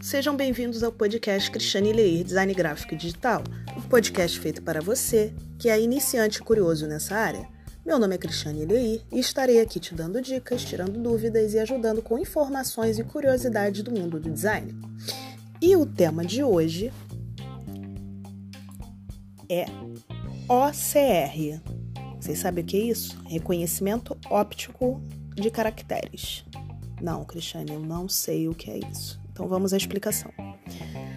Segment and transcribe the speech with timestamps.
[0.00, 3.44] Sejam bem-vindos ao podcast Cristiane Leir Design Gráfico e Digital,
[3.76, 7.46] um podcast feito para você que é iniciante e curioso nessa área.
[7.84, 12.00] Meu nome é Cristiane Leir e estarei aqui te dando dicas, tirando dúvidas e ajudando
[12.00, 14.74] com informações e curiosidades do mundo do design.
[15.60, 16.90] E o tema de hoje
[19.50, 19.66] é
[20.48, 21.60] OCR.
[22.18, 23.22] Vocês sabem o que é isso?
[23.26, 25.02] Reconhecimento óptico
[25.34, 26.42] de caracteres.
[27.02, 29.20] Não, Cristiane, eu não sei o que é isso.
[29.32, 30.30] Então vamos à explicação.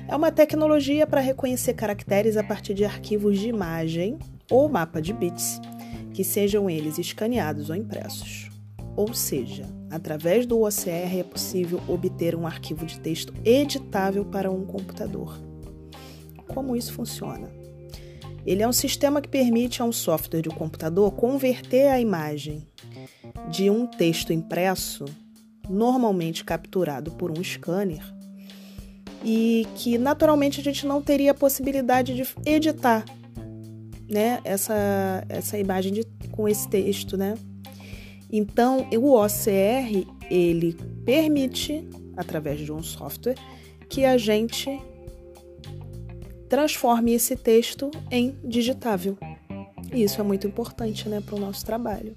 [0.08, 4.18] É uma tecnologia para reconhecer caracteres a partir de arquivos de imagem
[4.50, 5.62] ou mapa de bits,
[6.12, 8.50] que sejam eles escaneados ou impressos.
[8.96, 14.66] Ou seja, através do OCR é possível obter um arquivo de texto editável para um
[14.66, 15.40] computador.
[16.48, 17.52] Como isso funciona?
[18.44, 22.68] Ele é um sistema que permite a um software de um computador converter a imagem
[23.52, 25.06] de um texto impresso
[25.70, 28.04] normalmente capturado por um scanner
[29.24, 33.04] e que naturalmente a gente não teria a possibilidade de editar
[34.08, 37.36] né, essa, essa imagem de, com esse texto, né?
[38.32, 43.36] Então, o OCR, ele permite, através de um software,
[43.90, 44.80] que a gente
[46.49, 49.18] transforme esse texto em digitável.
[49.91, 52.16] E isso é muito importante, né, para o nosso trabalho.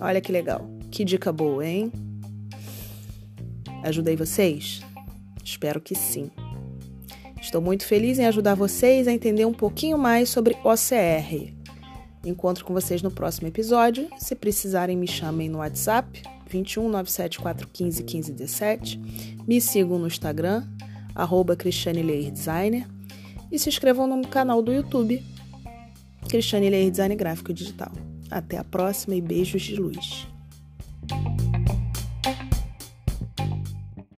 [0.00, 0.68] Olha que legal.
[0.90, 1.92] Que dica boa, hein?
[3.84, 4.80] Ajudei vocês?
[5.44, 6.30] Espero que sim.
[7.40, 11.52] Estou muito feliz em ajudar vocês a entender um pouquinho mais sobre OCR.
[12.24, 14.08] Encontro com vocês no próximo episódio.
[14.18, 19.00] Se precisarem, me chamem no WhatsApp 21 97415 1517.
[19.46, 20.66] Me sigam no Instagram,
[21.14, 22.88] arroba Cristiane Leir Designer.
[23.52, 25.22] E se inscrevam no canal do YouTube,
[26.28, 27.92] Cristiane Leir Design Gráfico Digital.
[28.30, 30.26] Até a próxima e beijos de luz.